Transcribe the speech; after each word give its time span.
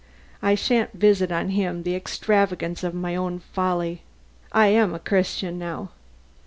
I 0.41 0.55
shan't 0.55 0.93
visit 0.93 1.31
on 1.31 1.49
him 1.49 1.83
the 1.83 1.95
extravagance 1.95 2.83
of 2.83 2.95
my 2.95 3.15
own 3.15 3.37
folly. 3.37 4.01
I 4.51 4.65
am 4.69 4.95
a 4.95 4.99
Christian 4.99 5.59
now." 5.59 5.91